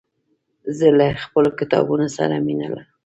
[0.77, 2.89] زه له خپلو کتابونو سره مينه لرم.